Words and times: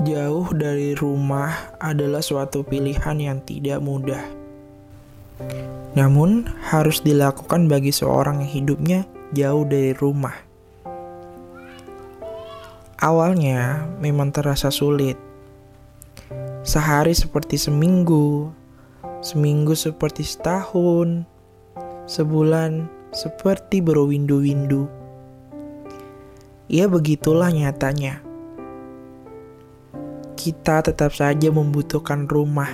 Jauh 0.00 0.48
dari 0.56 0.96
rumah 0.96 1.76
adalah 1.76 2.24
suatu 2.24 2.64
pilihan 2.64 3.20
yang 3.20 3.44
tidak 3.44 3.84
mudah. 3.84 4.24
Namun, 5.92 6.48
harus 6.72 7.04
dilakukan 7.04 7.68
bagi 7.68 7.92
seorang 7.92 8.40
yang 8.40 8.48
hidupnya 8.48 9.00
jauh 9.36 9.68
dari 9.68 9.92
rumah. 9.92 10.32
Awalnya 12.96 13.84
memang 14.00 14.32
terasa 14.32 14.72
sulit. 14.72 15.20
Sehari 16.64 17.12
seperti 17.12 17.60
seminggu, 17.60 18.48
seminggu 19.20 19.76
seperti 19.76 20.24
setahun, 20.24 21.28
sebulan 22.08 22.88
seperti 23.12 23.84
berwindu-windu. 23.84 24.88
Ya 26.72 26.88
begitulah 26.88 27.52
nyatanya 27.52 28.29
kita 30.40 30.80
tetap 30.80 31.12
saja 31.12 31.52
membutuhkan 31.52 32.24
rumah. 32.24 32.72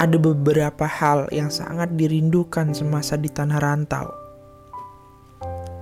Ada 0.00 0.16
beberapa 0.16 0.88
hal 0.88 1.28
yang 1.28 1.52
sangat 1.52 1.92
dirindukan 2.00 2.72
semasa 2.72 3.20
di 3.20 3.28
tanah 3.28 3.60
rantau. 3.60 4.08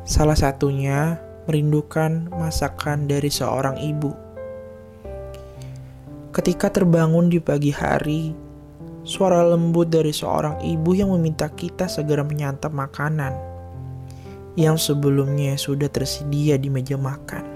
Salah 0.03 0.35
satunya 0.35 1.15
merindukan 1.47 2.27
masakan 2.35 3.07
dari 3.07 3.31
seorang 3.31 3.79
ibu. 3.79 4.11
Ketika 6.35 6.75
terbangun 6.75 7.31
di 7.31 7.39
pagi 7.39 7.71
hari, 7.71 8.35
suara 9.07 9.47
lembut 9.47 9.95
dari 9.95 10.11
seorang 10.11 10.59
ibu 10.67 10.91
yang 10.91 11.15
meminta 11.15 11.47
kita 11.47 11.87
segera 11.87 12.27
menyantap 12.27 12.75
makanan 12.75 13.31
yang 14.59 14.75
sebelumnya 14.75 15.55
sudah 15.55 15.87
tersedia 15.87 16.59
di 16.59 16.67
meja 16.67 16.99
makan. 16.99 17.54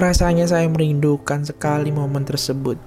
Rasanya 0.00 0.48
saya 0.48 0.64
merindukan 0.64 1.44
sekali 1.44 1.92
momen 1.92 2.24
tersebut. 2.24 2.80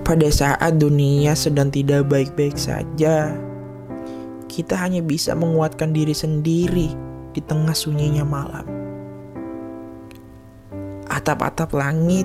Pada 0.00 0.28
saat 0.32 0.80
dunia 0.80 1.36
sedang 1.36 1.68
tidak 1.68 2.08
baik-baik 2.08 2.56
saja, 2.56 3.36
kita 4.48 4.72
hanya 4.80 5.04
bisa 5.04 5.36
menguatkan 5.36 5.92
diri 5.92 6.16
sendiri 6.16 6.96
di 7.36 7.44
tengah 7.44 7.76
sunyinya 7.76 8.24
malam. 8.24 8.64
Atap-atap 11.12 11.76
langit 11.76 12.24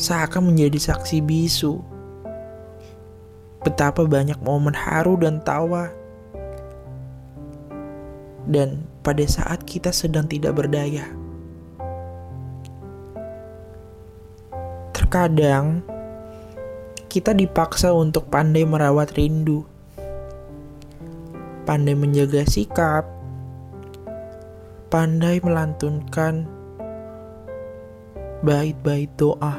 seakan 0.00 0.56
menjadi 0.56 0.96
saksi 0.96 1.20
bisu. 1.20 1.84
Betapa 3.60 4.08
banyak 4.08 4.40
momen 4.40 4.72
haru 4.72 5.20
dan 5.20 5.44
tawa 5.44 5.99
dan 8.50 8.82
pada 9.06 9.22
saat 9.30 9.62
kita 9.62 9.94
sedang 9.94 10.26
tidak 10.26 10.58
berdaya. 10.58 11.06
Terkadang 14.90 15.86
kita 17.06 17.30
dipaksa 17.30 17.94
untuk 17.94 18.26
pandai 18.26 18.66
merawat 18.66 19.14
rindu, 19.14 19.62
pandai 21.62 21.94
menjaga 21.94 22.42
sikap, 22.42 23.06
pandai 24.90 25.38
melantunkan 25.38 26.50
bait-bait 28.42 29.10
doa. 29.14 29.54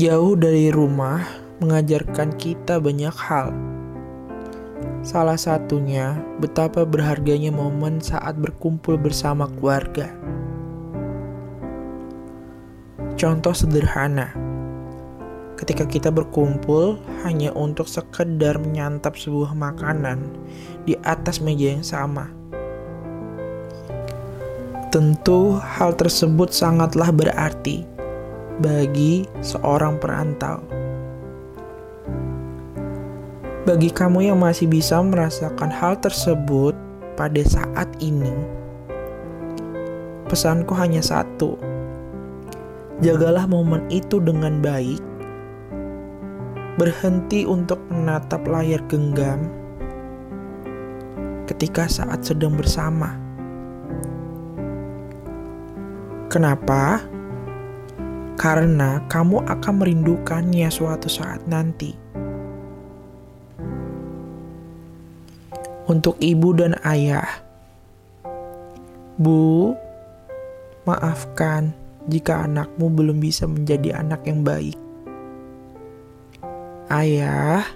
Jauh 0.00 0.32
dari 0.32 0.72
rumah 0.72 1.20
mengajarkan 1.60 2.32
kita 2.40 2.80
banyak 2.80 3.12
hal 3.12 3.52
Salah 5.00 5.40
satunya, 5.40 6.20
betapa 6.38 6.84
berharganya 6.84 7.48
momen 7.48 8.04
saat 8.04 8.36
berkumpul 8.36 9.00
bersama 9.00 9.48
keluarga. 9.56 10.12
Contoh 13.16 13.52
sederhana, 13.52 14.32
ketika 15.60 15.84
kita 15.84 16.08
berkumpul 16.08 16.96
hanya 17.20 17.52
untuk 17.52 17.84
sekedar 17.84 18.56
menyantap 18.56 19.12
sebuah 19.20 19.52
makanan 19.52 20.24
di 20.88 20.96
atas 21.04 21.44
meja 21.44 21.76
yang 21.76 21.84
sama. 21.84 22.32
Tentu 24.88 25.60
hal 25.60 25.92
tersebut 25.94 26.50
sangatlah 26.50 27.12
berarti 27.12 27.84
bagi 28.58 29.28
seorang 29.44 30.00
perantau. 30.00 30.79
Bagi 33.70 33.86
kamu 33.86 34.26
yang 34.26 34.42
masih 34.42 34.66
bisa 34.66 34.98
merasakan 34.98 35.70
hal 35.70 35.94
tersebut 36.02 36.74
pada 37.14 37.38
saat 37.46 37.86
ini, 38.02 38.34
pesanku 40.26 40.74
hanya 40.74 40.98
satu: 40.98 41.54
jagalah 42.98 43.46
momen 43.46 43.86
itu 43.86 44.18
dengan 44.18 44.58
baik. 44.58 44.98
Berhenti 46.82 47.46
untuk 47.46 47.78
menatap 47.94 48.42
layar 48.50 48.82
genggam 48.90 49.46
ketika 51.46 51.86
saat 51.86 52.26
sedang 52.26 52.58
bersama. 52.58 53.14
Kenapa? 56.26 57.06
Karena 58.34 58.98
kamu 59.06 59.46
akan 59.46 59.74
merindukannya 59.78 60.66
suatu 60.74 61.06
saat 61.06 61.46
nanti. 61.46 61.99
Untuk 65.90 66.14
ibu 66.22 66.54
dan 66.54 66.78
ayah. 66.86 67.26
Bu, 69.18 69.74
maafkan 70.86 71.74
jika 72.06 72.46
anakmu 72.46 72.86
belum 72.94 73.18
bisa 73.18 73.50
menjadi 73.50 73.98
anak 73.98 74.22
yang 74.22 74.46
baik. 74.46 74.78
Ayah, 76.86 77.66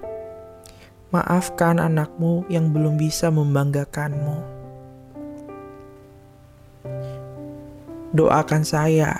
maafkan 1.11 1.83
anakmu 1.83 2.47
yang 2.47 2.71
belum 2.71 2.95
bisa 2.95 3.35
membanggakanmu. 3.35 4.39
Doakan 8.15 8.63
saya 8.63 9.11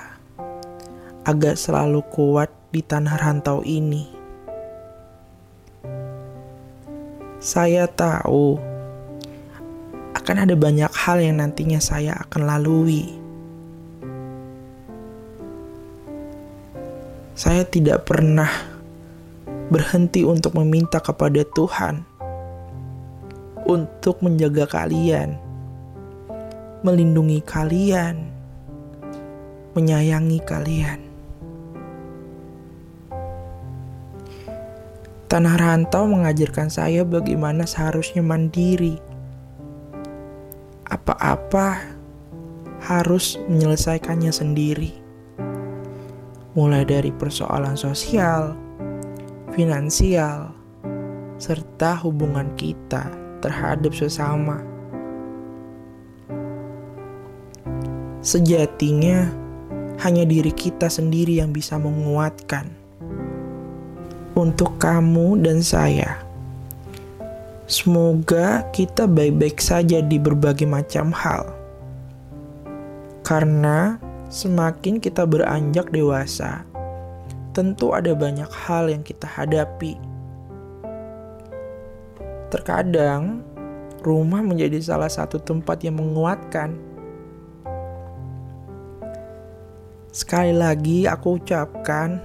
agar 1.27 1.59
selalu 1.59 1.99
kuat 2.15 2.47
di 2.71 2.79
tanah 2.79 3.19
rantau 3.19 3.59
ini. 3.67 4.07
Saya 7.43 7.85
tahu 7.91 8.74
akan 10.25 10.41
ada 10.41 10.57
banyak 10.57 10.89
hal 10.89 11.21
yang 11.21 11.37
nantinya 11.37 11.77
saya 11.77 12.17
akan 12.17 12.49
lalui. 12.49 13.13
Saya 17.37 17.61
tidak 17.61 18.09
pernah 18.09 18.49
berhenti 19.69 20.25
untuk 20.25 20.57
meminta 20.57 20.97
kepada 20.97 21.45
Tuhan 21.45 22.01
untuk 23.69 24.25
menjaga 24.25 24.65
kalian, 24.65 25.37
melindungi 26.81 27.45
kalian, 27.45 28.25
menyayangi 29.77 30.41
kalian. 30.41 31.05
Tanah 35.29 35.53
rantau 35.53 36.09
mengajarkan 36.09 36.73
saya 36.73 37.05
bagaimana 37.05 37.69
seharusnya 37.69 38.25
mandiri 38.25 39.13
apa-apa 41.05 41.85
harus 42.81 43.37
menyelesaikannya 43.45 44.33
sendiri. 44.33 44.89
Mulai 46.57 46.81
dari 46.81 47.13
persoalan 47.13 47.77
sosial, 47.77 48.57
finansial, 49.53 50.49
serta 51.37 52.01
hubungan 52.01 52.49
kita 52.57 53.05
terhadap 53.37 53.93
sesama. 53.93 54.65
Sejatinya, 58.25 59.29
hanya 60.01 60.25
diri 60.25 60.49
kita 60.49 60.89
sendiri 60.89 61.37
yang 61.37 61.53
bisa 61.53 61.77
menguatkan. 61.77 62.73
Untuk 64.33 64.81
kamu 64.81 65.37
dan 65.45 65.61
saya 65.61 66.24
Semoga 67.65 68.61
kita 68.69 69.09
baik-baik 69.09 69.57
saja 69.57 69.97
di 69.97 70.21
berbagai 70.21 70.69
macam 70.69 71.09
hal. 71.09 71.49
Karena 73.25 73.97
semakin 74.29 75.01
kita 75.01 75.25
beranjak 75.25 75.89
dewasa, 75.89 76.61
tentu 77.57 77.89
ada 77.89 78.13
banyak 78.13 78.45
hal 78.53 78.93
yang 78.93 79.01
kita 79.01 79.25
hadapi. 79.25 79.97
Terkadang, 82.53 83.41
rumah 84.05 84.45
menjadi 84.45 84.77
salah 84.85 85.09
satu 85.09 85.41
tempat 85.41 85.81
yang 85.81 85.97
menguatkan. 85.97 86.77
Sekali 90.13 90.53
lagi, 90.53 91.09
aku 91.09 91.41
ucapkan 91.41 92.21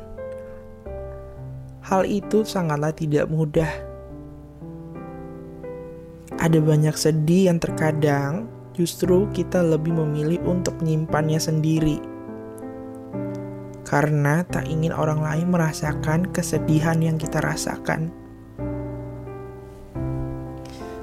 hal 1.80 2.04
itu 2.04 2.44
sangatlah 2.44 2.92
tidak 2.92 3.24
mudah 3.32 3.89
ada 6.40 6.56
banyak 6.56 6.96
sedih 6.96 7.52
yang 7.52 7.60
terkadang 7.60 8.48
justru 8.72 9.28
kita 9.36 9.60
lebih 9.60 9.92
memilih 9.92 10.40
untuk 10.48 10.80
menyimpannya 10.80 11.36
sendiri. 11.36 12.00
Karena 13.84 14.40
tak 14.48 14.64
ingin 14.64 14.96
orang 14.96 15.20
lain 15.20 15.52
merasakan 15.52 16.32
kesedihan 16.32 16.96
yang 17.04 17.20
kita 17.20 17.44
rasakan. 17.44 18.08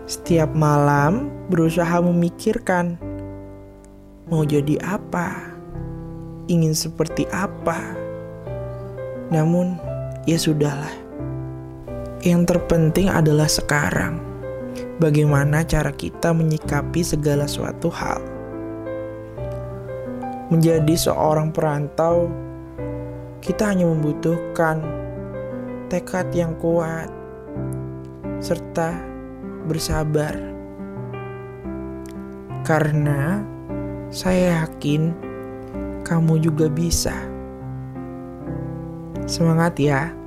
Setiap 0.10 0.50
malam 0.58 1.30
berusaha 1.54 2.02
memikirkan 2.02 2.98
mau 4.32 4.42
jadi 4.42 4.82
apa, 4.82 5.54
ingin 6.50 6.74
seperti 6.74 7.30
apa. 7.30 7.78
Namun, 9.30 9.78
ya 10.26 10.40
sudahlah. 10.40 10.96
Yang 12.24 12.56
terpenting 12.56 13.12
adalah 13.12 13.52
sekarang 13.52 14.37
bagaimana 14.98 15.62
cara 15.66 15.94
kita 15.94 16.34
menyikapi 16.34 17.02
segala 17.06 17.46
suatu 17.46 17.90
hal. 17.94 18.22
Menjadi 20.50 20.96
seorang 20.96 21.54
perantau, 21.54 22.32
kita 23.44 23.74
hanya 23.74 23.86
membutuhkan 23.86 24.82
tekad 25.92 26.32
yang 26.34 26.56
kuat 26.58 27.12
serta 28.42 28.96
bersabar. 29.68 30.34
Karena 32.64 33.42
saya 34.12 34.64
yakin 34.64 35.12
kamu 36.04 36.40
juga 36.40 36.72
bisa. 36.72 37.16
Semangat 39.28 39.76
ya! 39.76 40.27